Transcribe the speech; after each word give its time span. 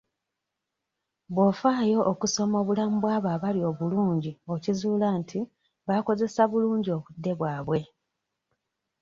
Bw'ofaayo 1.33 1.99
okusoma 2.11 2.55
obulamu 2.61 2.95
bw'abo 3.03 3.27
abali 3.35 3.61
obulungi 3.69 4.31
okizuula 4.53 5.07
nti 5.19 5.39
baakozesa 5.87 6.41
bulungi 6.51 6.89
obudde 6.97 7.31
bwabwe. 7.39 7.79